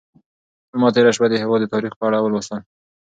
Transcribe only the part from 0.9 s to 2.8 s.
تېره شپه د هېواد د تاریخ په اړه ولوستل.